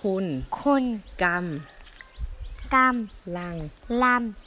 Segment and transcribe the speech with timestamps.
[0.00, 0.24] คุณ
[0.60, 0.84] คุณ
[1.22, 1.44] กรรม
[2.74, 2.96] กรรม
[3.36, 3.56] ลัง
[4.02, 4.04] ล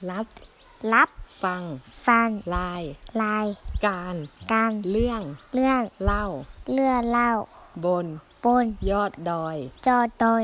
[0.09, 1.09] รับำรับ
[1.43, 1.63] ฟัง
[2.07, 2.83] ฟังลาย
[3.21, 3.47] ลาย
[3.85, 4.15] การ
[4.51, 5.21] การเรื่อง
[5.53, 6.25] เรื่องเล่า
[6.71, 7.31] เลื่อเล่า
[7.85, 8.05] บน
[8.43, 10.43] บน ยอดดอย จอดอย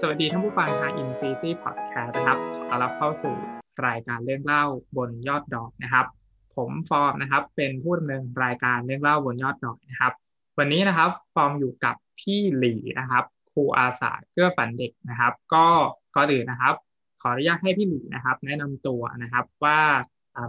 [0.00, 3.34] สวัสดีท่านผู้ฟังทาง Infinity Podcast นะครับขอต้อนรับเข้าสู่
[3.86, 4.64] รายการเรื่องเล่า
[4.96, 6.06] บนยอดดอยนะครับ
[6.56, 10.12] ผมฟอร์มนะครับเป็นผู้ดำเนินรายการเรื่องเล่าบนยอดดอยนะครับ
[10.58, 15.66] วันนี้นะครับฟอร์มอยู่กับพี่หลีนะครับครูอาสาเกื้อฝันเด็กนะครับ ก็
[16.14, 16.74] ก่อนอื่นนะครับ
[17.20, 19.80] ขออนุญาตให้พี่หลีนะครับ แนะนำตัวนะครับว่า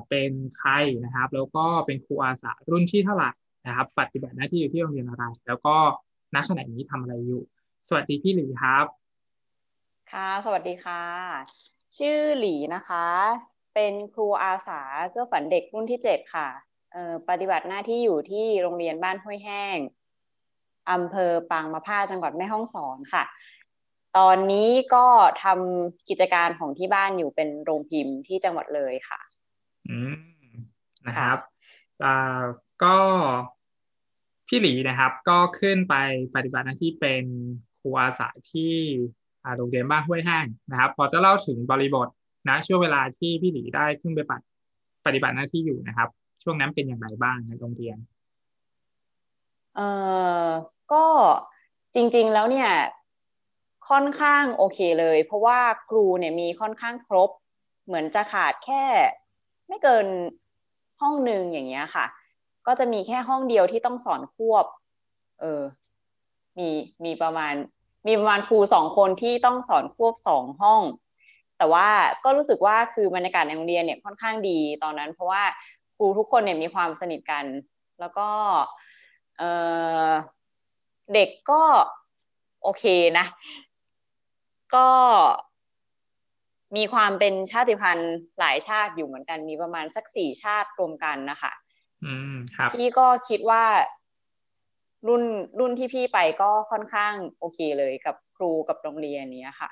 [0.09, 0.71] เป็นใคร
[1.03, 3.29] นะครับ แล้วก็เป็นครูอาสารุ่นที่เท่าไหร่
[3.67, 5.75] นะครับ ปฏิบัติหน้าที่อยู่ที่โรงเรียนอะไร แล้วก็
[6.33, 7.43] ณขณะนี้ทำอะไรอยู่
[7.87, 8.85] สวัสดีพี่หลีครับ
[10.11, 13.05] ค่ะ สวัสดีค่ะ ชื่อหลีนะคะ
[13.73, 16.47] เป็นครูอาสาเกื้อฝันเด็กรุ่นที่เจ็ดค่ะ
[17.29, 19.77] ปฏิบัติหน้าที่อยู่ที่โรงเรียนบ้านห้วยแห้ง
[20.91, 23.23] อำเภอปางมะผ้าจังหวัดแม่ฮ่องสอนค่ะ
[24.17, 25.05] ตอนนี้ก็
[25.43, 29.19] ทำกิจการของที่บ้านอยู่เป็นโรงพิมพ์ที่จังหวัดเลยค่ะ
[29.89, 30.15] อืม
[31.07, 31.37] นะครับ
[32.03, 32.41] อ่า
[32.83, 32.97] ก็
[34.47, 35.95] พี่หลีนะครับ ก็ขึ้นไป
[36.35, 37.25] ปฏิบัติหน้าที่เป็น
[37.79, 38.75] ครูอาสาที่
[39.57, 42.07] โรงเรียนบ้านห้วยแห้งนะครับ พอจะเล่าถึงบริบท
[42.49, 44.19] นะช่วงเวลาที่พี่หลีได้ขึ้นไป
[45.05, 46.09] ปฏิบัติหน้าที่อยู่นะครับ
[46.43, 47.97] ช่วงนั้นเป็นอย่างไรบ้างในโรงเรียน
[49.75, 49.87] เอ่
[50.45, 50.47] อ
[50.93, 51.05] ก็
[51.95, 52.69] จริง ๆ แล้วเนี่ย
[53.89, 55.59] ค่อนข้างโอเคเลย เพราะว่า
[55.89, 57.29] ครูเนี่ยมีค่อนข้างครบ
[57.85, 58.83] เหมือนจะขาดแค่
[59.67, 60.05] ไม่เกิน
[61.01, 62.05] ห้องหนึ่งอย่างเงี้ยค่ะ
[62.67, 64.65] ก็จะมีแค่ห้องเดียวที่ต้องสอนควบ
[65.39, 65.61] เออ
[66.57, 66.69] มี
[67.05, 67.53] มีประมาณ
[68.07, 70.81] มีประมาณครูสองคนที่ต้องสอนควบสองห้อง
[71.57, 71.87] แต่ว่า
[72.23, 75.43] ก็รู้สึกว่าคือบรรยากาศในโรงเรียนเนี่ยค่อนข้างดีตอนนั้น เพราะว่า
[75.97, 77.45] ครูทุกคนเนี่ยมีความสนิทกัน
[77.99, 78.29] แล้วก็
[79.37, 79.43] เอ
[80.09, 80.11] อ
[81.13, 81.61] เด็กก็
[82.63, 82.83] โอเค
[83.17, 83.25] นะ
[84.75, 84.89] ก็
[86.75, 91.51] มีความเป็นชาติพันธุ์หลายชาติอยู่เหมือนกัน มีประมาณสักสี่ชาติรวมกันนะคะ
[92.05, 93.63] อืมครับพี่ก็คิดว่า
[95.07, 95.23] รุ่น
[95.59, 99.71] รุ่นที่พี่ไปก็ค่อนข้างโอเคเลยกับครูกับโรงเรียนเนี้ยค่ะ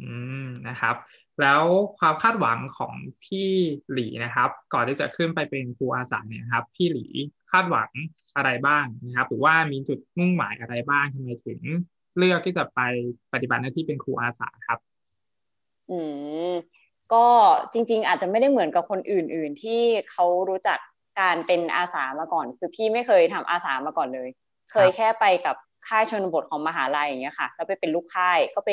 [0.00, 0.12] อื
[0.44, 0.96] มนะครับ
[1.40, 1.62] แล้ว
[1.98, 3.48] ความคาดหวังของพี่
[3.92, 7.06] หลีนะครับ ก่อนที่จะขึ้นไปเป็นครูอาสาเนี่ยครับ พี่หลี
[7.50, 7.90] คาดหวัง
[8.36, 11.60] อะไรบ้างนะครับ หรือว่ามีจุดมุ่งหมายอะไรบ้างทำไมถึง
[12.18, 12.80] เลือกที่จะไป
[13.32, 14.78] ปฏิบัติหน้าที่เป็นครูอาสาครับ
[15.90, 15.98] อื
[16.50, 16.52] ม
[17.12, 17.26] ก็
[17.72, 19.80] จริง ๆ อาจจะไม่ได้เหมือนกับคนอื่น ๆ ที่
[20.10, 20.78] เขารู้จัก
[21.20, 24.28] การเป็นอาสามาก่อน คือพี่ไม่เคยทำอาสามาก่อนเลย
[24.72, 25.56] เคยแค่ไปกับ
[25.88, 28.70] ค่ายชนบทของมหาลัยอย่างเงี้ยค่ะ แล้วไปเป็นลูกค่ายก็ไป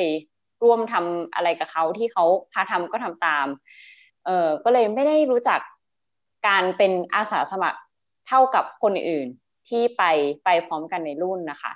[0.64, 3.48] ร่วมทำอะไรกับเขาที่เขาพาทำก็ทำตาม
[4.26, 5.60] เออก็เลยไม่ได้รู้จัก
[6.48, 7.80] การเป็นอาสาสมัคร
[8.28, 9.28] เท่ากับคนอื่น
[9.70, 10.04] ที่ไป
[10.46, 11.72] ไปพร้อมกันในรุ่นนะคะ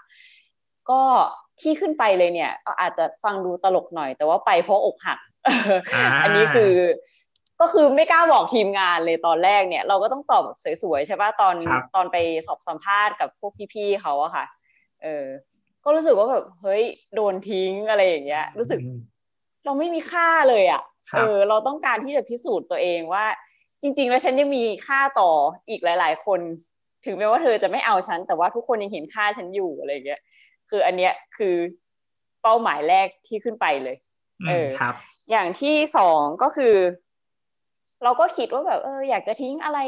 [0.89, 1.01] ก็
[1.61, 2.51] ที่ขึ้นไปเลยเนี่ย
[2.81, 5.19] อาจจะฟังดูตลกหน่อย แต่ว่าไปเพราะอกหัก
[6.23, 6.71] อันนี้คือ
[7.61, 14.45] ก็คือไม่กล้าบอกทีมงานเลยตอนแรกเนี่ย เราก็ต้องตอบแบบสวยๆใช่ป่ะตอนครับตอนไปสอบสัมภาษณ์กับพวกพี่ๆเขาอะค่ะ
[15.03, 15.25] เออ
[15.83, 16.83] ก็รู้สึกว่าแบบเฮ้ย
[17.15, 18.99] โดนทิ้งอะไรอย่างเงี้ย รู้สึกอืม
[19.65, 20.81] เราไม่มีค่าเลยอะ
[21.11, 23.25] ครับเออ เราต้องการที่จะพิสูจน์ตัวเองว่า
[23.81, 25.31] จริง ๆ แล้วฉันยังมีค่าต่อ
[25.69, 26.39] อีกหลาย ๆ คน
[27.05, 30.21] ถึงแม้ว่าเธอจะไม่เอาฉัน แต่ว่าทุกคนยังเห็นค่าฉันอยู่อะไรอย่างเงี้ย
[30.69, 31.55] คืออันเนี้ยคือ
[32.41, 33.95] เป้าหมายแรกที่ขึ้นไปเลย
[34.41, 34.95] อืเอมอครับ
[35.31, 36.75] อย่างที่สองก็คือ
[38.03, 39.79] เราก็คิดว่าแบบเอออยากจะทิ้งอะไร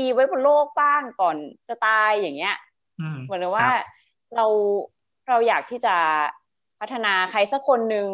[0.00, 1.36] ดีๆไว้บนโลกบ้างก่อน
[1.68, 2.56] จะตายอย่างเงี้ย
[3.00, 3.84] อืมเหมือนกับว่าครับ
[4.36, 4.46] เรา
[5.28, 5.96] เราอยากที่จะ
[6.80, 8.06] พัฒนาใครสักคนหนึ่ง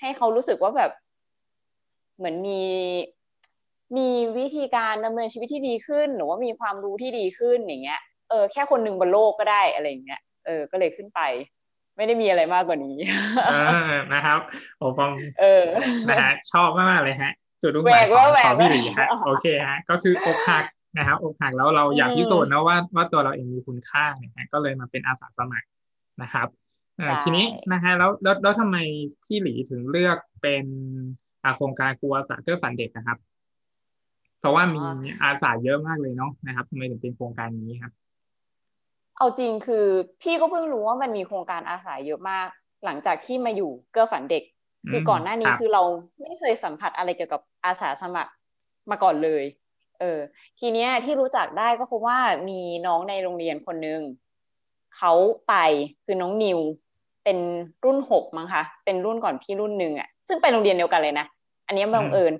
[0.00, 0.90] ให้เขารู้สึกว่าแบบ
[2.16, 2.62] เหมือนมี
[3.96, 8.00] มีวิธีการดำเนินชีวิตที่ดีขึ้น หรือว่ามีความรู้ที่ดีขึ้นอย่างเงี้ย
[8.30, 11.20] เออแค่คนหนึ่งบนโลกก็ได้อะไรอย่างเงี้ยเออก็เลยขึ้นไป
[11.96, 12.96] ไม่ได้มีอะไรมากกว่านี้
[13.50, 13.54] เอ
[13.90, 14.40] อนะครับ
[14.78, 15.10] โอ้ฟัง
[15.40, 15.64] เออ
[16.08, 17.32] นะฮะชอบมากๆเลยฮะ
[17.64, 20.64] จุดมุ่งหมายแหวกของแหวกของพี่หลีฮะแหวกโอเคฮะก็คืออกหัก
[20.98, 25.68] นะครับอกหักแล้วเราอยากอืมพิสูจน์นะว่าว่าตัวเราเองมีคุณค่าเนี่ยฮะก็เลยมาเป็นอาสาสมัคร
[26.22, 26.48] นะครับ
[26.98, 28.76] เอ่อใช่ทีนี้นะฮะแล้วแล้วแล้วทำไม
[29.24, 30.64] พี่หลีถึงเลือกเป็น
[31.44, 33.18] อ่าโครงการครูอาสาเกื้อฝันเด็กนะครับ
[34.40, 34.82] เพราะว่ามี
[35.22, 37.92] อาสาเยอะมากเลยเนาะนะครับทำไมถึงเป็นโครงการนี้ครับ
[39.16, 39.86] เอาจริงคือ
[40.22, 42.48] พี่ก็เพิ่งรู้ว่ามันมีโครงการอาสาเยอะมาก
[42.84, 44.42] หลังจากที่มาอยู่เกื้อฝันเด็ก
[44.90, 45.82] คือก่อนหน้านี้ครับคือเรา
[46.22, 48.32] ไม่เคยสัมผัสอะไรเกี่ยวกับอาสาสมัคร
[48.90, 49.44] มาก่อนเลย
[50.00, 50.18] เออ
[50.60, 54.00] ทีเนี้ยที่รู้จักได้ก็เพราะว่ามีน้องในโรงเรียนคนนึง
[54.96, 55.12] เขา
[55.48, 55.54] ไป
[56.04, 56.60] คือน้องนิว
[57.24, 57.38] เป็น
[57.84, 61.26] รุ่นหกมั้งคะเป็นรุ่นก่อนพี่รุ่นหนึ่งอะซึ่งไปโรงเรียนเดียวกันเลยนะ
[61.66, 62.32] อันเนี้ยบังเอิญ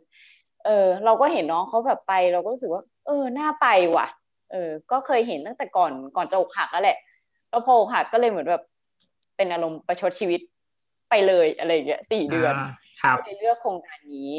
[0.64, 4.06] เออ เราก็เห็นน้องเขาแบบไป เราก็รู้สึกว่า เออน่าไปว่ะ
[4.52, 6.98] เออ ก็เคยเห็นตั้งแต่ก่อนก่อนจะอกหักแล้วแหละ
[7.50, 8.62] แล้วพออกหักก็เลยเหมือนแบบ
[9.36, 10.40] เป็นอารมณ์ประชดชีวิต
[11.14, 12.60] ไปเลยอะไรอย่างเงี้ยสี่เดือนอ่า
[13.02, 14.32] ครับก็เลยเลือกโครงการนี้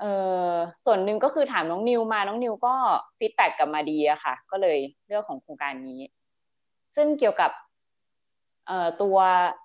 [0.00, 0.04] เอ
[0.50, 0.54] อ
[0.84, 2.74] ส่วนหนึ่งก็คือถามน้องนิวมาน้องนิวก็
[3.18, 6.00] feedback กลับมาดีอะค่ะ ก็เลยเลือกของโครงการนี้
[6.96, 7.50] ซึ่งเกี่ยวกับ
[8.66, 9.18] เอ่อตัว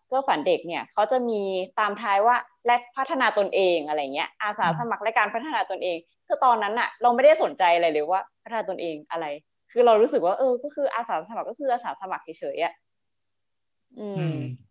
[0.07, 1.41] เพื่อฝันเด็กเนี่ยเขาจะมี
[1.79, 2.35] ตามท้ายว่า
[2.67, 5.97] และพัฒนาตนเองอะไรเงี้ยอาสาสมัครและการพัฒนาตนเอง
[6.27, 9.25] คือตอนนั้นอะเราไม่ได้สนใจอะไรเลยว่าพัฒนาตนเองอะไร
[9.71, 12.73] คือเรารู้สึกว่า เออ ก็คืออาสาสมัครก็คืออาสาสมัครเฉยๆอะ
[13.97, 14.64] อือืมม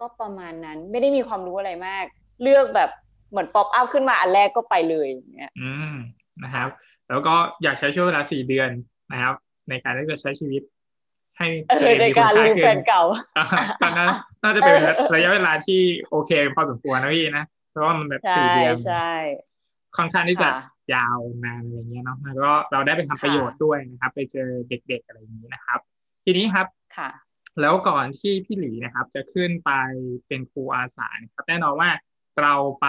[0.00, 2.04] ก็ประมาณนั้นไม่ได้มีความรู้อะไรมาก
[2.42, 2.90] เลือกแบบ
[3.30, 5.94] เหมือนป๊อปอัพขึ้นมาอันแรกก็ไปเลยอย่างเงี้ยอืม
[6.44, 6.68] นะครับ
[7.08, 8.70] แล้วก็อยากใช้ช่วงเวลาสี่เดือน
[9.12, 9.34] นะครับ
[9.68, 10.62] ในการที่จะใช้ชีวิต
[11.38, 13.02] ให้เอตัวอเองในมีคุการณค่าลืมแฟขึ้นนเก่า
[13.38, 13.44] อ่า
[13.82, 14.08] ตอนนั้น
[14.42, 14.74] น่าจะเป็น
[15.14, 15.80] ระยะเวลาที่
[16.10, 19.12] โอเคพอสมควรนะพี่นะเพราะว่ามันแบบใช่สี่เดือนใช่
[19.96, 20.62] ค่อนข้างที่จะค่ะ
[20.94, 25.80] ยาวนานอะไรเงี้ยเนาะแล้วก็เราได้ไปทำประโยชน์ด้วยนะครับ ไปเจอเด็กๆอะไรอย่างนี้นะครับ
[26.24, 26.66] ทีนี้ครับ
[26.96, 27.10] ค่ะ
[27.60, 29.70] แล้วก่อนที่พี่หลีนะครับ จะขึ้นไป
[30.28, 31.90] เป็นครูอาสานะครับแน่นอนว่า
[32.42, 32.88] เราไป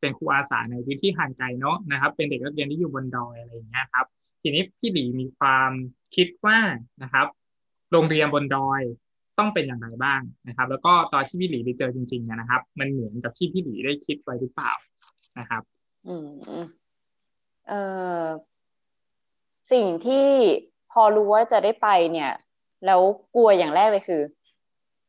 [0.00, 4.06] เป็นครูอาสาในพื้นที่ห่างไกลเนาะนะครับ เป็นเด็กนักเรียนที่อยู่บนดอยอะไรอย่างเงี้ยครับ
[4.42, 5.70] ทีนี้พี่หลีมีความ
[6.14, 6.58] คิดว่า
[7.02, 7.26] นะครับ
[7.92, 8.82] โรงเรียนบนดอย
[9.38, 14.72] ต้องเป็นอย่างไรบ้างนะครับ แล้วก็ตอนที่พี่หลีไปเจอจริงๆเนี่ยนะครับ มันเหมือนกับที่พี่หลีได้คิดไว้หรือเปล่า
[15.38, 15.62] นะครับ
[16.08, 16.28] อืม
[17.68, 17.72] เอ
[18.22, 18.24] อ
[19.72, 20.26] สิ่งที่
[20.92, 22.32] พอรู้ว่าจะได้ไปเนี่ย
[22.86, 23.00] แล้ว
[23.34, 24.22] กลัวอย่างแรกเลยคือ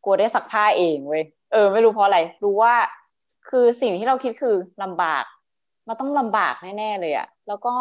[0.04, 2.76] กลัวได้ซักผ้าเองเว้ยเออ ไม่รู้เพราะอะไร รู้ว่า
[3.50, 5.24] คือสิ่งที่เราคิดคือลำบาก
[5.88, 7.76] มันต้องลำบากแน่ๆเลยอะแล้วก็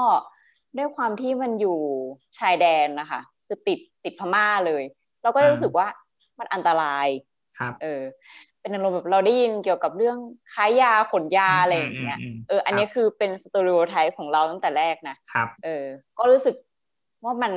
[0.76, 1.78] ด้วยความที่มันอยู่
[2.38, 4.82] ชายแดนนะคะ คือติดติดพม่าเลย
[5.22, 5.86] เราก็อ่ารู้สึกว่า
[6.38, 7.06] มันอันตราย
[7.58, 8.02] ครับเออ
[8.60, 10.18] เป็นอารมณ์แบบเราได้ยินเกี่ยวกับเรื่อง
[10.52, 15.84] ค้ายาขนยาอะไรอย่างเงี้ยมมเออ อันนี้คือเป็นสตอริโอไทป์ของเราตั้งแต่แรกนะครับ เออ
[16.18, 16.54] ก็รู้สึก
[17.24, 17.52] ว่ามัน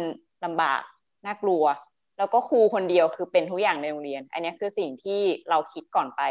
[0.46, 0.82] ลำบาก
[1.26, 1.64] น่ากลัว
[2.18, 5.20] แล้วก็ครูคนเดียวคือเป็นทุกอย่างในโรงเรียน อันนี้คือสิ่งที่
[5.50, 6.22] เราคิดก่อนไป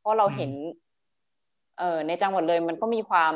[0.00, 0.52] เพราะเราเห็น
[1.78, 3.34] เออในจังหวัดเลยมันก็มีความ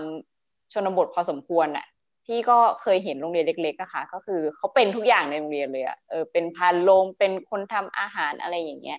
[0.72, 1.86] ชนบทพอสมควรอะ
[2.26, 8.98] พี่ก็เคยเห็นโรงเรียนเล็กๆอะค่ะ ก็คือเขาเป็นทุกอย่างในโรงเรียนเลยอะเออเป็นพานโรงเป็นคนทำอาหารอะไรอย่างเงี้ย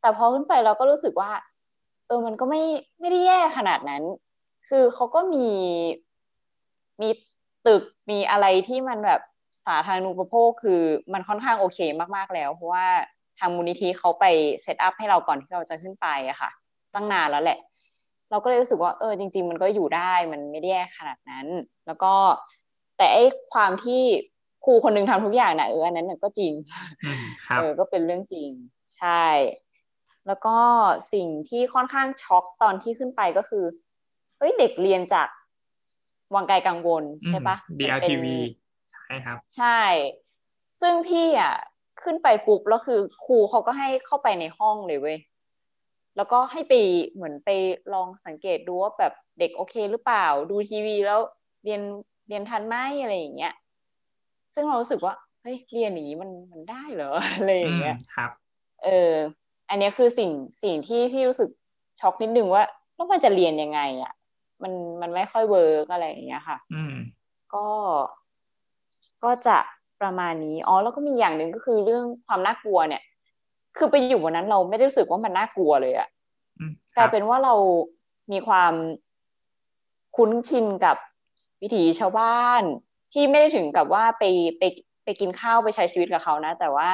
[0.00, 1.30] แต่พอขึ้นไปเราก็รู้สึกว่า
[2.06, 2.62] เออมันก็ไม่
[3.00, 4.02] ไม่ได้แย่ขนาดนั้น
[4.68, 5.48] คือเขาก็มี
[7.00, 7.10] มี
[7.66, 9.20] ตึกมีอะไรที่มันแบบ
[9.66, 10.80] สาธารณูปโภคคือ
[11.12, 11.78] มันค่อนข้างโอเค
[12.16, 12.86] มากๆแล้ว เพราะว่า
[13.38, 14.24] ทางมูลนิธิเขาไป
[14.62, 16.50] set up ให้เราก่อนที่เราจะขึ้นไปอะค่ะ
[16.94, 17.58] ตั้งนานแล้วแหละ
[18.30, 21.46] เราก็เลยรู้สึกว่าเออจริง ๆ มันก็อยู่ได้มันไม่ได้แย่ขนาดนั้น
[21.86, 22.14] แล้วก็
[22.96, 24.02] แต่ไอ้ความที่
[24.64, 26.52] ครูคนหนึ่งทำทุกอย่างนะเอออันนั้นน่ะก็จริง
[27.04, 28.48] อืมครับเออก็เป็นเรื่องจริง
[28.96, 29.26] ใช่
[30.26, 30.56] แล้วก็
[31.12, 33.64] สิ่งที่ค่อนข้างช็อกตอนที่ขึ้นไปก็คือ
[34.38, 35.28] เฮ้ยเด็กเรียนจาก
[36.34, 38.24] วังไกลกังวลใช่ปะอืมมันเป็น DRTV
[38.56, 38.61] ใช่
[39.26, 39.80] ครับ ใช่
[40.80, 41.54] ซึ่งพี่อะ
[42.02, 45.18] ขึ้นไปปุ๊บแล้วคือครูเขาก็ให้เข้าไปในห้องเลยเว้ย
[46.16, 46.72] แล้วก็ให้ไป
[47.12, 47.50] เหมือนไป
[47.92, 51.20] ลองสังเกตดูว่าแบบเด็กโอเคหรือเปล่า ดูทีวีแล้ว
[51.64, 51.80] เรียน
[52.28, 53.54] เรียนทันไหมอะไรอย่างเงี้ย
[54.54, 58.30] ซึ่งเรารู้สึกว่าเฮ้ยเรียนอย่างนี้มันมันได้เหรออะไรออืย่างมเงี้ยครับ
[58.84, 59.12] เออ
[59.68, 60.30] อันเนี้ยคือสิ่ง
[60.62, 61.50] สิ่งที่พี่รู้สึก
[62.00, 62.62] ช็อกนิดนึงว่า
[62.94, 64.12] แล้วมันจะเรียนยังไงอะ
[64.62, 64.72] มัน
[65.02, 66.94] มันไม่ค่อย work อะไรอย่างเงี้ยค่ะ อืม
[67.54, 67.66] ก็
[69.24, 69.58] ก็จะ
[70.02, 73.02] ประมาณนี้อ๋อแล้วก็มีอย่างหนึ่งก็คือเรื่องความน่ากลัวเนี่ย
[73.76, 76.08] คือไปอยู่วันนั้นเราไม่ได้รู้สึกว่ามันน่ากลัวเลยอะ
[76.58, 77.54] อืมกลายเป็นว่าเรา
[78.32, 78.72] มีความ
[80.16, 80.96] คุ้นชินกับ
[81.62, 82.62] วิถีชาวบ้าน
[83.12, 84.24] ที่ไม่ได้ถึงกับว่าไป
[84.58, 84.62] ไป
[85.04, 86.90] ไปกินข้าวไปใช้ชีวิตกับเขานะ แต่ว่า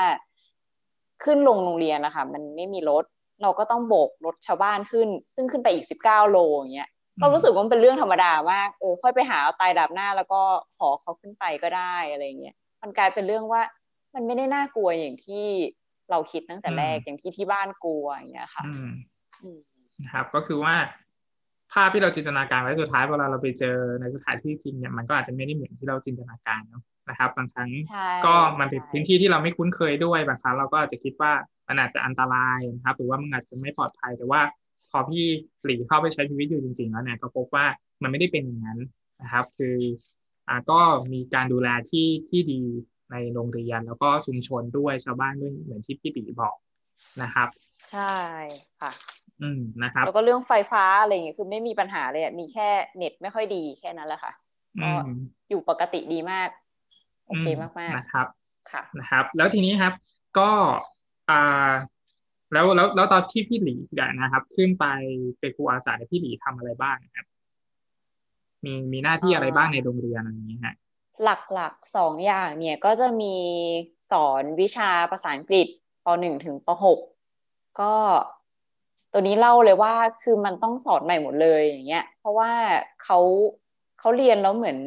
[1.24, 3.04] ขึ้นลงโรงเรียนนะคะมันไม่มีรถ
[3.42, 10.40] เราก็ต้องโบกรถชาวบ้านขึ้น ซึ่งขึ้นไปอีกสิบเก้าโลอย่างเงี้ย เรารู้สึกว่ามันเป็นเรื่องธรรมดามากเออค่อยไปหาเอาตายดับหน้า แล้วก็
[10.76, 13.62] ขอเขาขึ้นไปก็ได้อะไรเงี้ยมันกลายเป็นเรื่องว่า
[14.14, 15.44] มันไม่ได้น่ากลัวอย่างที่
[16.10, 18.90] เราคิดตั้งแต่แรกอืมอย่างที่ที่บ้านกลัวอย่างเงี้ยค่ะอืม
[19.42, 19.58] อืม
[20.04, 20.74] นะครับ ก็คือว่า
[21.72, 31.32] ภาพที่เราจินตนาการไว้สุดท้ายเวลาเราไปเจอในสถานที่จริงเนี่ยมันก็อาจจะไม่ได้เหมือนที่เราจินตนาการเนาะนะครับบางครั้งใช่ก็มันเป็นใช่พื้นที่ที่เราไม่คุ้นเคยด้วยบางครั้งเราก็อาจจะคิดว่า
[31.68, 34.40] มันอาจจะอันตรายนะครับหรือว่ามันอาจจะไม่ปลอดภัยแต่ว่า
[34.90, 35.24] พอพี่
[35.64, 37.66] หลีเข้าไปใช้ชีวิตอยู่จริง ๆ แล้วเนี่ยก็พบว่า
[38.02, 38.78] มันไม่ได้เป็นอย่างนั้น
[39.22, 39.76] นะครับ คือ
[40.48, 40.80] อ่าก็
[41.12, 42.60] มีการดูแลที่ที่ดี
[43.10, 46.56] ในโรงเรียนแล้วก็ชุมชนด้วยชาวบ้านด้วยเหมือนที่พี่หลีบอก
[47.22, 47.48] นะครับ
[47.92, 48.14] ใช่
[48.80, 48.92] ค่ะ
[49.42, 54.32] อืมนะครับ แล้วก็เรื่องไฟฟ้าอะไรอย่างเงี้ยคือไม่มีปัญหาเลยอะมีแค่เน็ตไม่ค่อยดีแค่นั้นแหละค่ะ
[54.78, 55.10] อืก็ม
[55.48, 56.48] อยู่ปกติดีมาก
[57.26, 59.92] โอเคมากนะครับๆค่ะนะครับ แล้วทีนี้ครับ
[60.38, 60.50] ก็
[61.30, 61.72] อ่า
[62.52, 64.86] แล้วแล้วแล้วตอนที่พี่หลีเนี่ยนะครับ ขึ้นไป
[65.38, 67.26] เป็นครูอาสาเนี่ยพี่หลีทำอะไรบ้างครับ
[68.64, 70.74] มีมีหน้าที่อะไรบ้างในโรงเรียนอะไรอย่างนี้ฮะ
[71.22, 71.28] ห
[71.58, 73.34] ลักๆสองอย่างเนี่ยก็จะมี
[74.10, 75.66] สอนวิชาภาษาอังกฤษ
[76.04, 77.00] ปหนึ่งถึงปหก
[77.80, 77.94] ก็
[79.12, 82.52] ตัวนี้เล่าเลยว่าคือมันต้องสอนใหม่หมดเลยอย่างเงี้ย เพราะว่า
[83.02, 83.18] เขา
[83.98, 84.78] เขาเรียนแล้วเหมือน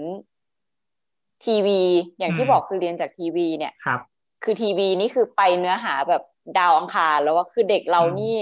[1.46, 1.82] ทีวี
[2.18, 4.00] อย่างที่บอกคือเรียนจากทีวีเนี่ยครับ
[4.44, 6.24] คือทีวีนี่คือไปเนื้อหาแบบ
[6.58, 8.38] ดาวอังคารแล้วว่าคือเด็กเรานี่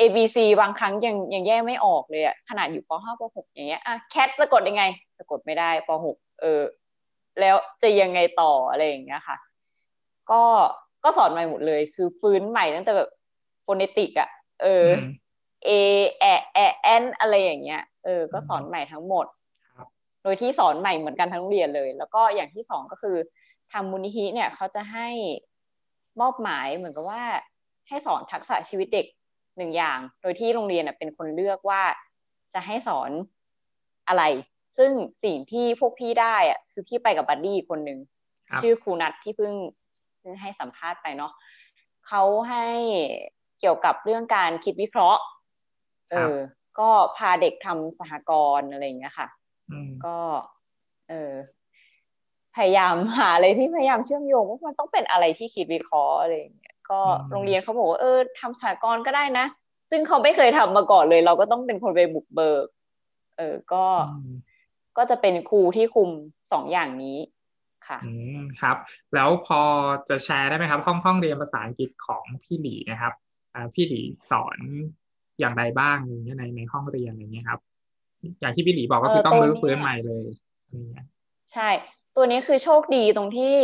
[0.00, 4.84] A B C บางครั้งยังยังแยกไม่ออกเลยอะขนาดอยู่ปห้าปหกอย่างเงี้ยอะแคทสะกดยังไง
[5.18, 6.62] สะกดไม่ได้ปหกเออ
[7.40, 9.36] แล้วจะยังไงต่ออะไรอย่างเงี้ยค่ะ
[10.30, 10.42] ก็
[11.04, 13.10] ก็สอนใหม่หมดเลย คือฟื้นใหม่ตั้งแต่แบบ
[13.62, 14.28] phonetic อะ
[14.62, 14.86] เออ
[15.68, 15.70] A
[16.20, 19.26] แอแอแอนอะไรอย่างเงี้ยเออ ก็สอนใหม่ทั้งหมด
[20.22, 23.16] โดยที่สอนใหม่เหมือนกันทั้งโรงเรียนเลย แล้วก็อย่างที่สองก็คือ
[23.72, 25.08] ทางมูลนิธิเนี่ยเขาจะให้
[26.20, 27.22] มอบหมายเหมือนกับว่า
[27.88, 29.06] ให้สอนทักษะชีวิตเด็ก
[29.56, 31.82] หนึ่งอย่าง โดยที่โรงเรียนเป็นคนเลือกว่า
[32.54, 33.10] จะให้สอน
[34.08, 34.22] อะไร
[34.76, 34.92] ซึ่ง
[35.24, 37.98] สิ่งที่พวกพี่ได้อะคือพี่ไปกับ buddy คนหนึ่ง
[38.62, 39.52] ชื่อครูนัทที่เพิ่ง
[40.20, 41.32] เพิ่งให้สัมภาษณ์ไปเนาะ
[42.08, 42.66] เขาให้
[43.60, 45.22] เกี่ยวกับเรื่องการคิดวิเคราะห์
[46.10, 46.36] เออ
[46.78, 49.28] ก็พาเด็กทำสหกรณ์อะไรอย่างเงี้ยค่ะ
[50.04, 50.16] ก็
[51.08, 51.32] เออ
[52.56, 59.46] พยายามหาอะไรที่พยายามเชื่อมโยงว่ามันต้องเป็นอะไรที่คิดวิเคราะห์อะไรอย่างเงี้ยก็โรงเรียนเขาบอกว่าเออทำสหกรณ์ก็ได้นะ
[59.90, 62.66] ซึ่งเขาไม่เคยทำมาก่อนเลย เราก็ต้องเป็นคนไปบุกเบิก
[63.38, 63.84] เออก็
[64.98, 66.10] ก็จะเป็นครูที่คุม
[66.52, 67.18] สองอย่างนี้
[67.88, 68.76] ค่ะอืมครับ
[69.14, 69.60] แล้วพอ
[70.08, 73.12] จะแชร์ได้ไหมครับ ห้องห้องเรียนภาษาอังกฤษของพี่หลีนะครับ
[73.54, 74.58] อ่าพี่หลีสอน
[75.40, 77.60] อย่างไรบ้างอย่างเงี้ยในในห้องเรียนอะไรเงี้ยครับ
[78.40, 80.26] อย่างที่พี่หลีบอกก็คือต้องรื้อฟื้นใหม่เลย
[81.52, 81.68] ใช่
[82.16, 83.54] ตัวนี้คือโชคดีตรงที่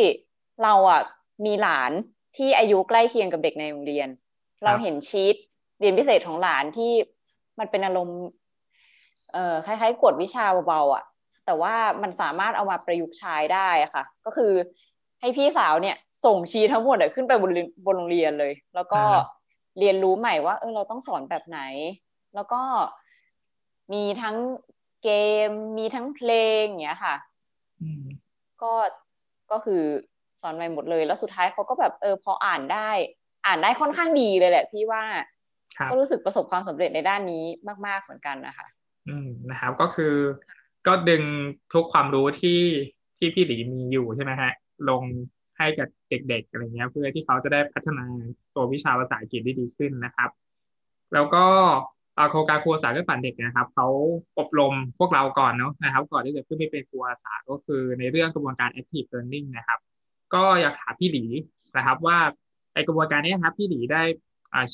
[0.63, 1.03] เราอะ
[1.47, 1.93] มีหลาน
[2.37, 4.09] ที่อายุใกล้เคียงกับเด็กในโรงเรียน
[4.65, 5.37] เราเห็นชีต
[5.81, 6.93] เรียนพิเศษของหลานที่
[7.59, 8.21] มันเป็นอารมณ์
[9.33, 11.05] เอ่อคล้ายๆกวดวิชาเบาๆอะ
[11.47, 14.53] แต่ว่ามันสามารถเอามาประยุกต์ใช้ได้ค่ะ ก็คือ
[15.21, 17.51] ให้พี่สาวเนี่ย ส่งชีทั้งหมดขึ้นไปบน
[17.87, 19.03] บนโรงเรียนเลย แล้วก็
[19.79, 21.61] เรียนรู้ใหม่ว่าเออเราต้องสอนแบบไหน
[22.35, 22.63] แล้วก็
[23.93, 24.37] มีทั้ง
[25.03, 25.11] เก
[25.49, 27.15] มมีทั้งเพลงเงี้ยค่ะ
[28.63, 28.73] ก็
[29.51, 29.83] ก็คือ
[30.41, 32.91] สอนใหม่หมดเลย แล้วสุดท้ายเขาก็แบบเออพออ่านได้
[33.47, 35.05] อ่านได้ค่อนข้างดีเลยแหละพี่ว่า
[35.91, 37.45] ก็รู้สึกประสบความสำเร็จในด้านนี้
[37.87, 38.67] มาก ๆเหมือนกันนะคะ
[39.09, 40.15] อืมนะครับก็คือ
[40.87, 41.23] ก็ดึง
[41.73, 42.61] ทุกความรู้ที่
[43.19, 44.53] ที่พี่หลีมีอยู่ใช่ไหมฮะ
[44.91, 45.03] ลง
[45.59, 48.05] ให้กับเด็กๆอะไรเงี้ย เพื่อที่เขาจะได้พัฒนา
[48.55, 50.31] ตัววิชาภาษาอังกฤษได้ดีขึ้นนะครับ
[51.15, 51.47] แล้วก็
[52.31, 53.89] โครงการครูภาษาเพื่อฝันเด็กนะครับเขา
[54.39, 59.79] อบรมพวกเราก่อนเนาะนะครับ ก่อนที่จะขึ้นไปเป็นครูภาษาก็คือในเรื่องกระบวนการ active learning นะครับ
[60.35, 61.25] ก็อยากถามพี่หลี
[61.77, 62.19] นะครับ ว่า
[62.75, 64.03] ไอกระบวนการนี้ครับพี่หลีได้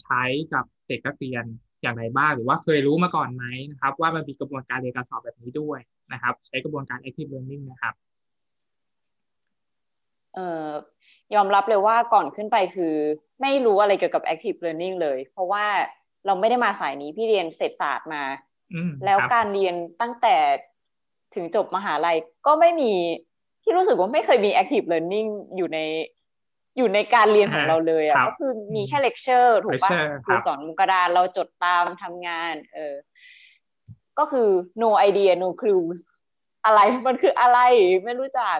[0.01, 1.45] ใช้กับเด็กนักเรียน
[1.83, 5.79] อย่างไรบ้างหรือว่าเคยรู้มาก่อนไหมนะครับ ว่ามันมีกระบวนการเรียนการสอบแบบนี้ด้วย
[6.13, 7.95] นะครับ ใช้กระบวนการ active learning นะครับ
[10.35, 10.69] เอ่อ
[11.35, 12.95] ยอมรับเลยว่าก่อนขึ้นไปคือ
[13.41, 15.67] ไม่รู้อะไรเกี่ยวกับ active learning เลย เพราะว่า
[16.27, 18.23] เราไม่ได้มาสายนี้พี่เรียนเศรษฐศาสตร์มา
[19.05, 20.37] แล้วการเรียนตั้งแต่
[21.35, 22.93] ถึงจบมหาลัยก็ไม่มี
[23.63, 25.79] ที่รู้สึกว่าไม่เคยมี active learning อยู่ใน
[26.77, 29.91] อยู่ในการเรียนของเราเลยอะก็คือมีแค่เลคเชอร์ถูกปะ
[30.25, 32.95] ครูสอนมุกระดานเราจดตามทำงาน เออ
[34.19, 34.49] ก็คือ
[34.83, 35.99] no idea no clues
[36.65, 37.59] อะไรมันคืออะไร
[38.05, 38.59] ไม่รู้จัก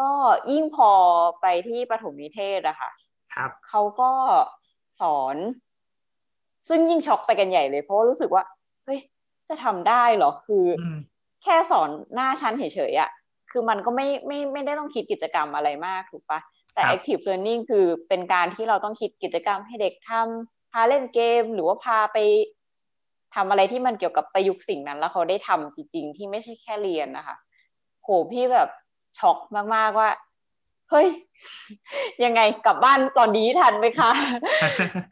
[0.00, 0.10] ก็
[0.52, 0.90] ยิ่งพอ
[1.40, 2.90] ไปที่ปฐมนิเทศอะค่ะ
[3.34, 4.10] ครับเขาก็
[5.00, 5.36] สอน
[6.68, 8.42] ซึ่งยิ่งช็อกไปกันใหญ่เลย เพราะว่ารู้สึกว่า
[8.84, 9.00] เฮ้ย
[9.48, 10.64] จะทำได้เหรอคือ
[11.42, 13.10] แค่สอนหน้าชั้นเฉยๆอะ
[13.50, 16.40] คือมันก็ไม่ไม่ไม่ได้ต้องคิดกิจกรรมอะไรมากถูกปะ
[16.74, 22.18] แต่ active learning คือเป็นการที่เราต้องคิดกิจกรรมให้เด็กทำพาเล่นเกมหรือว่าพาไป
[23.34, 27.36] ทำอะไรที่มันเกี่ยวกับประยุกต์สิ่งนั้น แล้วเขาได้ทำจริง ๆ ที่ไม่ใช่แค่เรียนนะคะ
[28.02, 28.68] โหพี่แบบ
[29.18, 29.38] ช็อก
[29.74, 30.08] มากๆว่า
[30.94, 31.10] เฮ้ย
[32.24, 34.10] ยังไงกลับบ้านตอนนี้ทันไหมคะ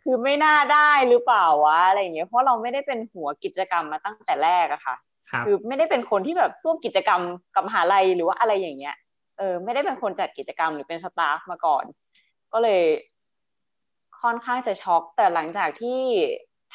[0.03, 4.97] คือไม่น่าได้หรือเปล่าวะอะไรอย่างเงี้ยเพราะเราไม่ได้เป็นหัวกิจกรรมมาตั้งแต่แรกอะค่ะ
[5.47, 7.21] คือไม่ได้เป็นคนที่แบบร่วมกิจกรรม
[7.55, 8.95] กับมหาลัยหรือว่าอะไรอย่างเงี้ย
[9.39, 11.85] เออไม่ได้เป็นคนจัดกิจกรรมหรือเป็นสตาฟมาก่อน
[12.53, 12.83] ก็เลย
[14.23, 16.01] ค่อนข้างจะช็อก แต่หลังจากที่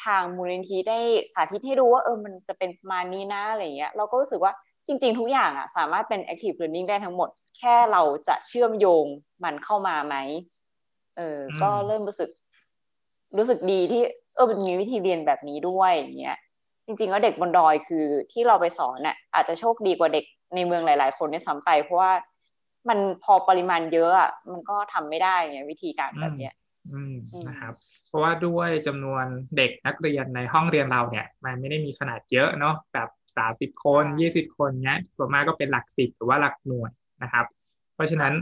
[0.04, 0.98] ทางมูลนิธิได้
[1.32, 4.52] สาธิตให้ดูว่าเออมันจะเป็นมานี้นะอะไรเงี้ย เราก็รู้สึกว่า
[4.88, 7.28] จริงๆ ทุกอย่างอะสามารถเป็น active learning ได้ทั้งหมด
[7.58, 9.06] แค่เราจะเชื่อมโยง
[9.44, 10.16] มันเข้ามาไหม
[11.16, 12.30] เออ ก็เริ่มรู้สึก
[13.36, 14.02] รู้สึกดีที่
[14.34, 16.36] เออมันมีวิธีเรียนแบบนี้ด้วยอย่างเงี้ย
[16.86, 22.12] จริงๆแล้วเด็กบนดอยคือที่เราไปสอนเนี่ยอาจจะโชคดีกว่าเด็กในเมืองหลาย ๆ คนในซ้ำไป เพราะว่า
[22.88, 26.52] มันพอปริมาณเยอะอะมันก็ทำไม่ได้ไงวิธีการแบบเนี้ย
[26.92, 27.14] อืม
[27.48, 27.72] นะครับ
[28.08, 29.24] เพราะว่าด้วยจำนวน
[29.56, 36.90] เด็กนักเรียนในห้องเรียนเราเนี่ย มันไม่ได้มีขนาดเยอะเนาะแบบ สสามสิบคนค่ะยี่สิบคนเนี้ยส่วนมากก็เป็นหลักสิบหรือว่าหลักหน่วย
[37.22, 37.46] นะครับ
[37.94, 38.32] เพราะฉะนั้น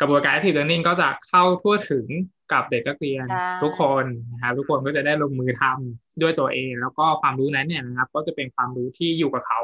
[0.00, 2.06] กระบวนการ active learning ก็จะเข้าทั่วถึง
[2.52, 9.60] กับเด็กนักเรียนใช่ทุกคนนะครับทุกคนก็จะได้ลงมือทำด้วยตัวเอง แล้วก็ความรู้นั้นเนี่ยนะครับ ก็จะเป็นความรู้ที่อยู่กับเขา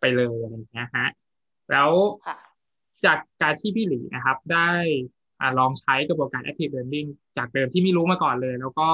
[0.00, 1.08] ไปเลยอะไรอย่างเงี้ยฮะ
[1.70, 1.90] แล้ว
[2.26, 2.36] ค่ะ
[3.04, 4.70] จากการที่พี่หลีนะครับ ได้
[5.40, 8.88] อ่าลองใช้กระบวนการ active learning จากเดิมที่ไม่รู้มาก่อนเลย แล้วก็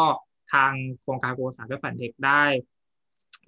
[0.53, 2.45] ทางโครงการโกสารเพื่อฝันเด็กได้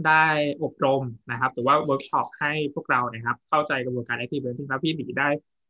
[0.07, 0.26] ได้
[0.62, 5.28] อบรมนะครับหรือว่าเวิร์กช็อปให้พวกเรานะครับ เข้าใจกระบวนการ active learning แล้วพี่หลีได้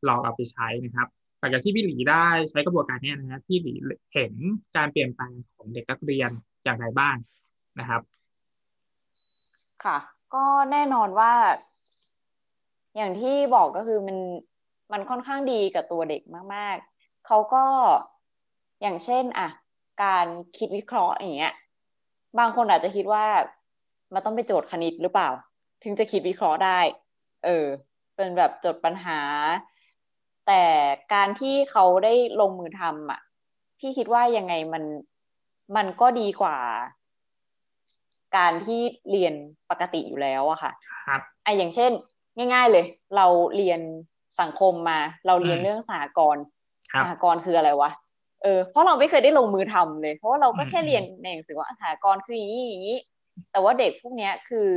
[0.08, 1.08] ลองเอาไปใช้นะครับ
[1.40, 3.74] หลังจากที่พี่หลีได้ใช้กระบวนการนี้นะฮะพี่หลี
[4.14, 4.34] เห็น
[4.76, 6.30] การเปลี่ยนแปลงของเด็กนักเรียน
[6.64, 7.16] อย่างไรบ้าง
[7.80, 8.02] นะครับ
[9.84, 9.98] ค่ะ
[10.34, 11.32] ก็แน่นอนว่า
[12.96, 14.18] อย่างที่บอกก็คือมัน
[14.92, 16.22] มันค่อนข้างดีกับตัวเด็ก
[16.54, 17.64] มาก ๆ เขาก็
[18.82, 19.48] อย่างเช่น อะ
[20.02, 21.54] การคิดวิเคราะห์อย่างเงี้ย
[22.38, 23.26] บางคนอาจจะคิดว่า
[24.14, 25.30] มันต้องไปโจทย์คณิตหรือเปล่า
[25.82, 26.80] ถึงจะคิดวิเคราะห์ได้
[27.44, 27.66] เออ
[28.16, 29.20] เป็นแบบโจทย์ปัญหา
[30.46, 30.62] แต่
[31.14, 33.20] การที่เขาได้ลงมือทำอะ
[33.78, 34.84] พี่คิดว่ายังไงมัน
[35.76, 36.56] มันก็ดีกว่า
[38.36, 39.34] การที่เรียน
[39.70, 40.72] ปกติอยู่แล้วอะค่ะ
[41.06, 41.90] ครับไอะอย่างเช่น
[42.54, 42.84] ง่าย ๆเลย
[43.16, 43.26] เรา
[43.56, 43.80] เรียน
[44.40, 46.44] สังคมมา เราเรียนอืมเรื่องสหกรณ์
[46.92, 47.90] ครัสบหกรณ์คืออะไรวะ
[48.42, 52.98] เออเพราะเราไม่เคยได้ลงมือทำเลย เพราะว่าเราก็แค่อืมเรียนในหนังสือว่าสหกรณ์คืออย่างนี้อย่างนี้
[53.52, 54.70] แต่ว่าเด็กพวกเนี้ยคือ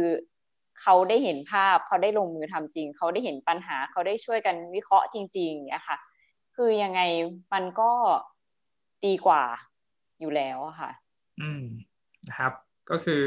[0.81, 5.97] เขาได้เห็นภาพเขาได้ลงมือทำจริง เขาได้เห็นปัญหาเขาได้ช่วยกันวิเคราะห์จริงๆอย่างเงี้ยค่ะ
[6.55, 7.01] คือยังไง
[7.53, 7.91] มันก็
[9.05, 9.43] ดีกว่า
[10.19, 10.91] อยู่แล้วอะค่ะ
[11.41, 11.63] อืม
[12.27, 12.53] นะครับ
[12.89, 13.23] ก็คือ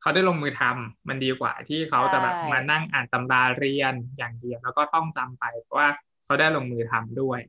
[0.00, 5.88] เขาได้ลงมือทำมันดีกว่าที่เขาจะแบบใช่มานั่งอ่านตำราเรียนอย่างเดียวแล้วก็ต้องจำไปเพราะว่า
[6.24, 7.40] เขาได้ลงมือทำด้วย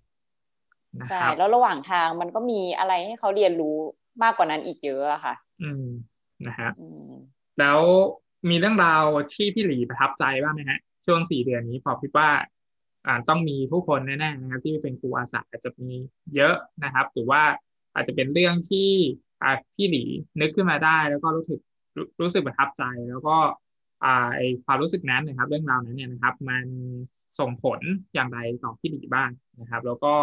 [0.99, 3.75] นะใช่ครับแล้วระหว่างทางมันก็มีอะไรให้เขาเรียนรู้
[4.23, 5.85] มากกว่านั้นอีกเยอะอะค่ะ อืม
[6.47, 7.14] นะครับอืม
[7.59, 7.79] แล้ว
[8.49, 12.29] มีเรื่องราวที่พี่หลีประทับใจบ้างไหมฮะ ช่วงสี่เดือนนี้พอคิดว่า
[13.05, 15.89] อ่าต้องมีผู้คนแน่ๆนะครับ ที่เป็นครูอาสาอาจจะมี
[16.35, 17.41] เยอะนะครับ หรือว่า
[17.95, 18.89] อาจจะเป็นเรื่องที่
[19.43, 20.03] อ่าพี่หลี
[20.41, 21.59] นึกขึ้นมาได้ แล้วก็รู้สึก
[21.97, 23.37] รู้รู้สึกประทับใจ แล้วก็
[24.03, 26.65] อ่าไอความรู้สึกนั้นนะครับ เรื่องราวนั้นเนี่ยนะครับ มัน
[27.39, 27.79] ส่งผล
[28.13, 29.29] อย่างไรต่อพี่หลีบ้าง
[29.59, 30.13] นะครับ แล้วก็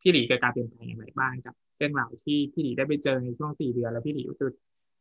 [0.00, 4.52] พี่หลีเกิดการเปลี่ยนแปลงอย่างไรบ้างกับ เรื่องราวที่พี่หลีได้ไปเจอในช่วงสี่เดือนแล้วพี่หลีรู้สึก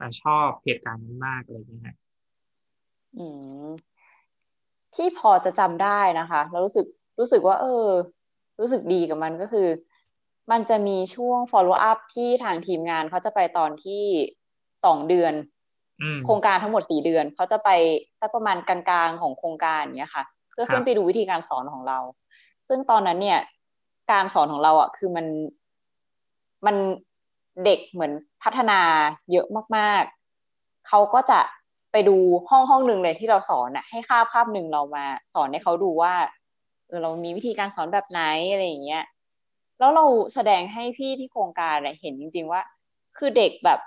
[0.04, 1.96] อ่าชอบเหตุการณ์นั้นมากอะไรอย่างเงี้ยฮะ
[3.18, 3.26] อื
[3.66, 3.70] ม
[4.96, 6.86] ที่พอจะจำได้นะคะ แล้วรู้สึก
[7.20, 7.88] รู้สึกว่า เออ
[8.60, 9.68] รู้สึกดีกับมันก็คือ
[10.52, 14.04] มันจะมีช่วง follow up ที่ทางทีมงานเขาจะไปตอนที่
[14.86, 15.34] สองเดือน
[16.02, 17.70] อืมโครงการทั้งหมดสี่เดือนเขาจะไป
[18.20, 22.00] สักประมาณกลางๆของโครงการเนี้ยค่ะ เพื่อขึ้ครันบไปดูวิธีการสอนของเรา
[22.68, 23.40] ซึ่งตอนนั้นเนี่ย
[24.12, 25.26] การสอนของเราอะคือมัน
[26.66, 26.76] มัน
[27.66, 28.12] เด็กเหมือน
[28.44, 28.80] พัฒนา
[29.32, 31.40] เยอะมากๆ เขาก็จะ
[31.92, 32.18] ไปดู
[32.50, 36.14] ห้องห้องหนึ่งเลยที่เราสอนอะให้คาบคาบหนึ่งเรามาสอนให้เขาดูว่า
[36.88, 39.04] เออเรามีวิธีการสอนแบบไหนอะไรอย่างเงี้ย
[39.80, 42.62] แล้วเราแสดงให้พี่ที่โครงการเห็นจริง ๆ ว่า
[43.18, 43.80] คือเด็กแบบ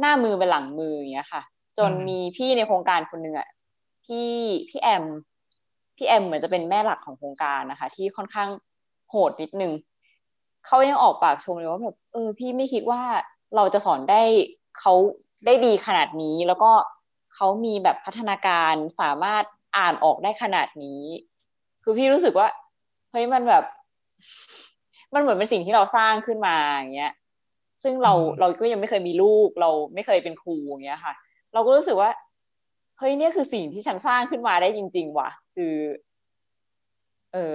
[0.00, 1.42] หน้ามือเป็นหลังมืออย่างเงี้ยค่ะ
[1.78, 3.48] จนมมีพี่ในโครงการคนหนึ่งอะ
[4.04, 4.30] พี่
[4.68, 5.04] พี่แอม
[5.96, 8.48] พี่แอมเหมือนจะเป็นแม่หลักของโครงการนะคะ ที่ค่อนข้าง
[9.10, 9.72] โหดนิดนึง
[10.66, 13.02] เขายังออกปากชมเลยว่าแบบเออ พี่ไม่คิดว่า
[13.56, 14.22] เราจะสอนได้
[14.78, 14.92] เขา
[15.46, 16.70] ได้ดีขนาดนี้ แล้วก็
[17.34, 19.44] เขามีแบบพัฒนาการสามารถ
[19.76, 21.02] อ่านออกได้ขนาดนี้
[21.82, 22.48] คือพี่รู้สึกว่า
[23.10, 23.64] เฮ้ยมันแบบ
[25.14, 27.12] มันเหมือนเป็นสิ่งที่เราสร้างขึ้นมาอย่างเงี้ย
[27.82, 31.14] ซึ่งเราอืมเราก็ยังไม่เคยมีลูก เราไม่เคยเป็นครูอย่างเงี้ยค่ะ
[31.54, 32.10] เราก็รู้สึกว่า
[32.98, 35.74] เฮ้ยเนี่ยคือสิ่งที่ฉันสร้างขึ้นมาได้จริง ๆ ว่ะ คือ
[37.32, 37.54] เออ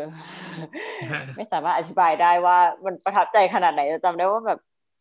[1.38, 4.60] ไม่สามารถอธิบายได้ว่ามันประทับใจขนาดไหนแต่จำได้ว่าแบบ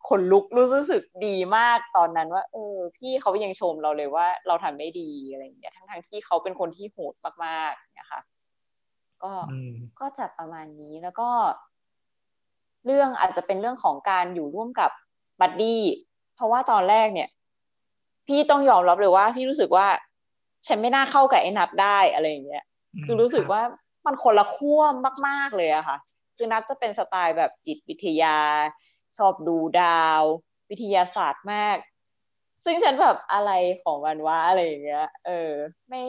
[0.08, 8.20] ขนลุกรู้สึกดีมากตอนนั้นว่า เออ พี่เขายังชมเราเลยว่า เราทำได้ดีอะไรอย่างเงี้ยทั้งทงๆที่เขาเป็นคนที่โหดมากๆเนี่ยค่ะ
[9.22, 11.28] ก็อืมก็จะประมาณนี้แล้วก็
[12.86, 14.90] เรื่องอาจจะเป็นเรื่องของการอยู่ร่วมกับ
[15.40, 15.82] บัดดี้
[16.34, 17.28] เพราะว่าตอนแรกเนี่ย
[18.26, 19.86] พี่ต้องยอมรับเลยว่าพี่รู้สึกว่า
[20.66, 22.64] ฉันไม่น่าเข้ากับไอ้นัดได้อะไรอย่างเงี้ย
[23.04, 23.62] คือรู้สึกว่า
[24.06, 24.82] มันคนละขั้ว
[25.26, 25.96] มาก ๆ เลยอะค่ะ
[26.36, 28.36] คือนัดจะเป็นสไตล์แบบจิตวิทยา
[29.16, 30.22] ชอบดูดาว
[30.70, 31.76] วิทยาศาสตร์มาก
[32.64, 33.50] ซึ่งฉันแบบอะไร
[33.82, 35.50] ของมันวะอะไรอย่างเงี้ย เออ
[35.88, 36.02] ไม่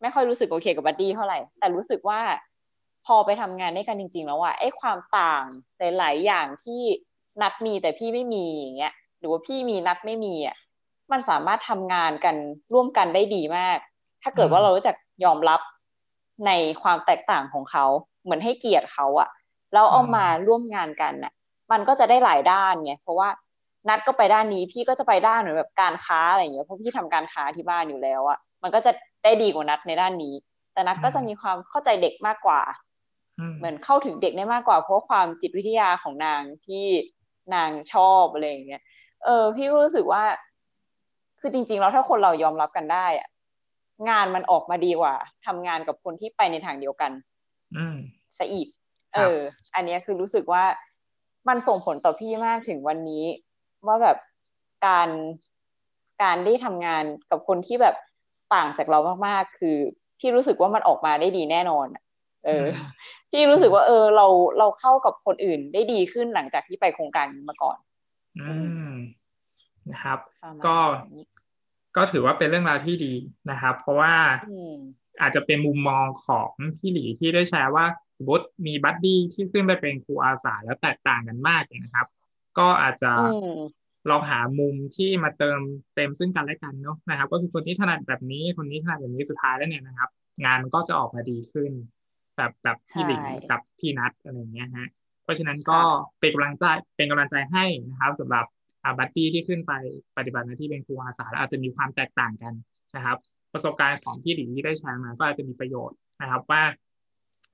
[0.00, 2.20] ไม่ค่อยรู้สึกโอเคกับบัดดี้เท่าไหร่ แต่รู้สึกว่า
[3.06, 5.44] พอไปทำงานด้วยกันจริง ๆ แล้วอะไอ้ความต่าง
[5.98, 6.80] หลายๆอย่างที่
[7.42, 10.56] นัดมีแต่พี่ไม่มีอย่างเงี้ย หรือว่าพี่มีนัดไม่มีอะ
[11.12, 12.36] มันสามารถทำงานกัน
[12.72, 13.78] ร่วมกันได้ดีมาก
[14.22, 15.60] ถ้าเกิดว่าเรารู้จักยอมรับ
[16.46, 16.50] ใน
[16.82, 17.84] ความแตกต่างของเขา
[18.22, 19.28] เหมือนให้เกียรติเขาอะ
[19.72, 21.32] แล้วเอามาร่วมงานกันน่ะ
[21.72, 23.28] มันก็จะได้หลายด้านไงเพราะว่า
[23.88, 28.92] นัดก็ไปด้านนี้พี่ก็จะไปด้านเหมือนแบบการค้าอะไรอย่างเงี้ยเพราะพี่ทำการค้าที่บ้านอยู่แล้วอะมันก็จะ
[29.24, 30.34] ได้ดีกว่านัดในด้านนี้
[30.72, 32.60] แต่นัดก็จะมีความเข้าใจเด็กมากกว่า
[33.56, 36.84] เหมือนเข้าถึงเด็กได้มากกว่า เพราะความจิตวิทยาของนางที่
[37.54, 38.82] นางชอบอะไรอย่างเงี้ย
[39.24, 40.22] เออ พี่รู้สึกว่า
[41.40, 43.28] คือจริง ๆ แล้วถ้าคนเรายอมรับกันได้อะ
[44.08, 45.14] งานมันออกมาดีกว่า
[45.46, 47.12] ทำงานกับคนที่ไปในทางเดียวกัน
[47.76, 47.96] อืม
[48.38, 48.68] ซะอีก
[49.14, 49.38] เออ
[49.74, 50.64] อันเนี้ยคือรู้สึกว่า
[51.48, 53.24] มันส่งผลต่อพี่มากถึงวันนี้
[53.86, 54.18] ว่าแบบ
[54.86, 55.08] การ
[56.22, 57.96] การได้ทำงานกับคนที่แบบ
[58.54, 59.76] ต่างจากเรามากๆ คือ
[60.20, 61.86] พี่รู้สึกว่ามันออกมาได้ดีแน่นอน
[62.46, 62.64] เออ
[63.30, 64.26] พี่รู้สึกว่า เออ เรา
[64.58, 67.78] เราเข้ากับคนอื่นได้ดีขึ้นหลังจากที่ไปโครงการนี้มาก่อน
[68.40, 68.54] อื
[68.88, 68.92] ม
[69.90, 70.78] นะครับประมาณก็
[71.16, 71.26] นี้
[71.96, 73.14] ก็ถือว่าเป็นเรื่องราวที่ดี
[73.50, 82.06] นะครับ เพราะว่าอืมอาจจะเป็นมุมมองของพี่หลีที่ได้แชร์ว่าสมมติมีบัดดี้ที่ขึ้นไปเป็นครูอาสาแล้วแตกต่างกันมากเนี่ยนะครับ
[82.58, 83.20] ก็อาจจะอื
[83.58, 85.60] มลองหามุมที่มาเติม
[85.94, 90.10] เต็มซึ่งกันและกันเนาะนะครับ ก็คือคนนี้ถนัดแบบนี้คนนี้ถนัดแบบนี้สุดท้ายแล้วเนี่ยนะครับ
[90.44, 91.72] งานมันก็จะออกมาดีขึ้น
[92.36, 94.86] แบบแบบพี่หลิงใช่กับพี่นัทอะไรอย่างเงี้ยฮะ
[95.22, 96.64] เพราะฉะนั้นก็ค่ะเป็นกำลังใจ
[96.96, 98.63] เป็นกำลังใจให้นะครับสำหรับอา
[98.98, 99.72] บัตตี้ที่ขึ้นไป
[100.16, 102.54] ปฏิบัติหน้าที่เป็นครูอาสาแล้วอาจจะมีความแตกต่างกัน
[102.96, 103.18] นะครับ
[103.52, 106.62] ประสบการณ์ของพี่หลิงที่ได้แชร์มาก็อาจจะมีประโยชน์นะครับ ว่า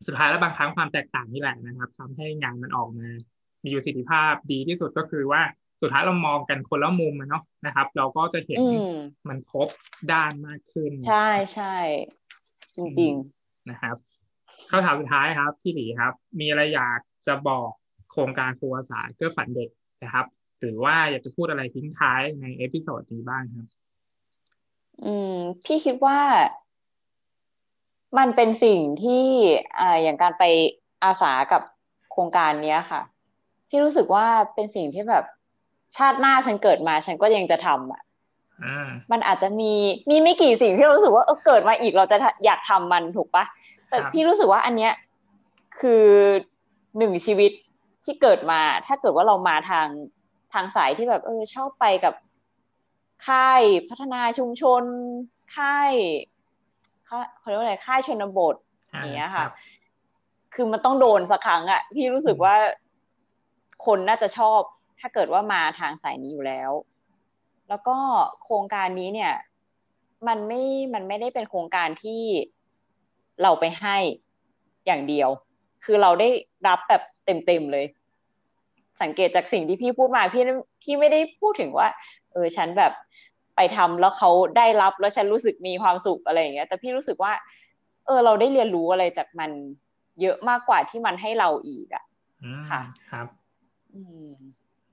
[0.07, 3.09] สุดท้ายแล้วบางครั้งความแตกต่างนี่แหละนะครับทำให้งานมันออกมา
[3.65, 5.43] มีประสิทธิภาพดีที่สุดก็คือว่า
[5.83, 8.95] สุดท้ายเรามองกันคนละมุมอะเนาะนะครับ เราก็จะเห็นอืม
[9.29, 9.69] มันครบ
[10.13, 11.75] ด้านมากขึ้น ใช่ใช่
[12.77, 13.15] จริง
[13.71, 13.97] นะครับ
[14.71, 17.71] คำถามสุดท้ายครับ พี่หลีครับ มีอะไรอยากจะบอก
[18.13, 19.71] โครงการครูอาสาเกื้อฝันเด็ก
[20.03, 20.27] นะครับ
[20.61, 26.19] หรือว่าอยากจะพูดอะไรทิ้งท้ายใน episode นี้บ้างครับๆอืม พี่คิดว่า
[28.19, 29.25] มันเป็นสิ่งที่
[29.81, 30.45] อ่าอย่างการไป
[31.05, 31.63] อาสากับ
[32.13, 33.01] โครงการเนี้ยค่ะ
[33.69, 35.25] พี่รู้สึกว่าเป็นสิ่งที่แบบ
[35.97, 38.03] ชาติหน้าฉันเกิดมาฉันก็ยังจะทำอะ
[38.65, 39.73] อ่ามันอาจจะมี
[40.11, 43.45] มีไม่กี่สิ่งที่เรารู้สึกว่าเออเกิดมาอีกเราจะทะอยากทำมันถูกปะ
[43.89, 44.93] แต่ครับพี่รู้สึกว่าอันเนี้ย
[45.81, 46.05] คือ
[46.99, 47.53] หนึ่งชีวิต
[48.05, 49.87] ที่เกิดมา ถ้าเกิดว่าเรามาทาง
[50.53, 52.15] ทางสายที่แบบเออชอบไปกับ
[53.29, 54.83] ค่ายพัฒนาชุมชน
[55.57, 55.93] ค่าย
[57.09, 58.57] ค่ายเขาเรียกว่าอะไรค่ายชนบท
[58.89, 59.47] อย่างเงี้ยค่ะ
[60.55, 62.55] คือมันต้องโดนสักครั้งอะพี่รู้สึกว่า
[63.87, 64.61] คนน่าจะชอบ
[65.01, 66.71] ถ้าเกิดว่ามาทางสายนี้อยู่แล้ว
[67.69, 67.97] แล้วก็
[68.43, 69.33] โครงการนี้เนี่ย
[70.29, 70.63] มันไม่
[70.95, 72.23] มันไม่ได้เป็นโครงการที่
[73.43, 73.97] เราไปให้
[74.87, 75.29] อย่างเดียว
[75.85, 76.29] คือเราได้
[76.69, 77.87] รับแบบเต็มๆเลย
[79.03, 80.45] สังเกตจากสิ่งที่พี่พูดมาพี่
[80.83, 81.89] พี่ไม่ได้พูดถึงว่า
[82.33, 82.93] เออฉันแบบ
[83.57, 87.33] ไปทำแล้วเขาได้รับแล้วฉันรู้สึกมีความสุขอะไรอย่างเงี้ยแต่พี่รู้สึกว่า
[88.07, 89.51] เออ เราได้เรียนรู้อะไรจากมัน
[90.21, 92.05] เยอะมากกว่าที่มันให้เราอีกอะ
[92.43, 93.27] อืมค่ะครับ
[93.95, 94.31] อืม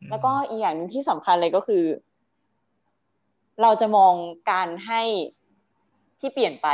[0.02, 1.84] อืมแล้วก็อีกอย่างหนึงที่สำคัญเลยก็คือ
[3.62, 4.14] เราจะมอง
[4.52, 5.02] การให้
[6.20, 6.68] ที่เปลี่ยนไป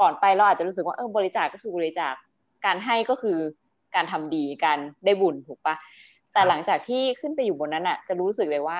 [0.00, 2.14] ก่อนไปเราอาจจะรู้สึกว่าเออบริจาคก็คือบริจาค
[2.66, 3.38] การให้ก็คือ
[3.94, 5.74] การทำดีการได้บุญถูกปะ
[6.36, 8.78] แต่หลังจากที่ขึ้นไปอยู่บนนั้นอะ จะรู้สึกเลยว่า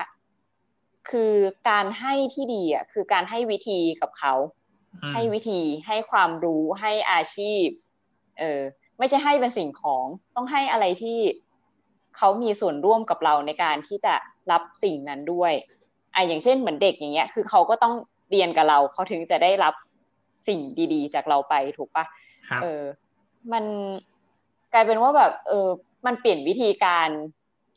[1.11, 1.33] คือ
[1.71, 4.35] การให้ที่ดีอะคือการให้วิธีกับเขา
[5.03, 7.67] อืมให้วิธีให้ความรู้ให้อาชีพ
[8.39, 8.61] เออ
[8.99, 10.05] ไม่ใช่ให้เป็นสิ่งของ
[10.37, 11.19] ต้องให้อะไรที่
[12.17, 14.15] เขามีส่วนร่วมกับเราในการที่จะ
[14.51, 15.53] รับสิ่งนั้นด้วย
[16.15, 17.95] อะอย่างเช่นเหมือนเด็กอย่างเงี้ย คือเขาก็ต้อง
[18.31, 19.75] เรียนกับเราเขาถึงจะได้รับ
[20.49, 20.61] สิ่ง
[20.95, 22.05] ดีๆ จากเราไปถูกปะ
[22.49, 22.83] ครับเออ
[23.53, 23.65] มัน
[24.73, 25.69] กลายเป็นว่าแบบ เออ
[26.07, 27.09] มันเปลี่ยนวิธีการ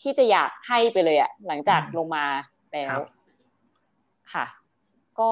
[0.01, 2.25] ที่จะอยากให้ไปเลยอะหลังจากอืมลงมา
[2.73, 3.01] แล้ครัวบ
[4.33, 4.45] ค่ะ
[5.19, 5.31] ก็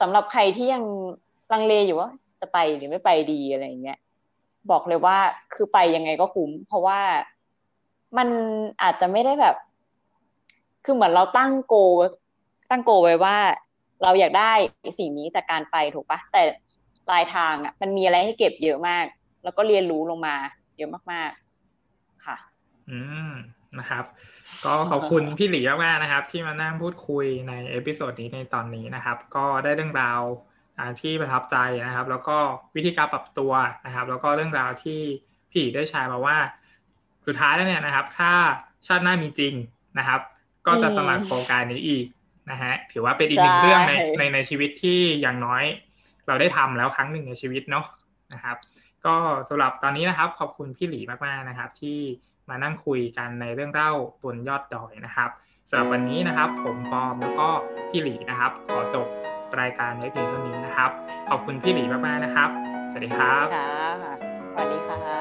[0.00, 0.84] สำหรับใครที่ยัง
[1.52, 3.98] ลังเลอยู่ว่าจะไปหรือไม่ไปดีอะไรอย่างเงี้ย
[4.70, 5.16] บอกเลยว่า
[5.54, 7.00] คือไปยังไงก็คุ้ม เพราะว่า
[8.16, 8.28] มัน
[8.82, 9.56] อาจจะไม่ได้แบบ
[10.84, 12.08] คือเหมือนเราตั้งโกไว้
[12.70, 13.36] ตั้งโกไว้ว่า
[14.02, 14.52] เราอยากได้
[14.98, 16.42] สิ่งนี้จากการไปถูกปะแต่
[17.08, 19.04] ปลายทางอะ มันมีอะไรให้เก็บเยอะมาก
[19.44, 20.34] แล้วก็เรียนรู้ลงมา
[20.76, 22.36] เยอะมากๆ ค่ะ
[22.90, 22.98] อื
[23.30, 23.32] ม
[23.78, 24.04] นะครับ
[24.64, 30.20] ก็ขอบคุณพี่หลีมากๆนะครับ ที่มานั่งพูดคุยใน episode นี้ในตอนนี้นะครับ ก็ได้เรื่องราว
[30.78, 32.36] อ่าที่ประทับใจนะครับ แล้วก็
[32.76, 33.52] วิธีการปรับตัว
[33.86, 35.00] นะครับ แล้วก็เรื่องราวที่
[35.50, 36.36] พี่หลีได้แชร์มาว่า
[37.26, 38.32] สุดท้ายแล้วเนี่ยนะครับ ถ้า
[38.86, 39.54] ชาติหน้ามีจริง
[39.98, 40.20] นะครับ
[40.66, 42.06] ก็จะสมัครโครงการนี้อีก
[42.50, 45.64] นะฮะถือว่าเป็นอีกหนึ่งใช่เรื่องในในในชีวิตที่อย่างน้อย
[46.26, 47.86] เราได้ทำแล้วครั้งหนึ่งในชีวิตเนาะ
[48.32, 48.56] นะครับ
[49.06, 49.14] ก็
[49.48, 51.98] สำหรับตอนนี้นะครับ ขอบคุณพี่หลีมากๆนะครับ ที่
[52.48, 53.92] มานั่งคุยกันในเรื่องเล่า
[54.24, 55.30] บนยอดดอยนะครับ
[55.68, 57.48] สำหรับวันนี้นะครับ ผมฟอร์มแล้วก็
[57.90, 59.06] พี่หลีนะครับ ขอจบ
[59.60, 60.90] รายการไว้เพียงเท่านี้นะครับ
[61.30, 62.48] ขอบคุณพี่หลีมากๆนะครับ
[62.90, 63.72] สวัสดีครับค่ะ
[64.52, 65.17] สวัสดีค่ะ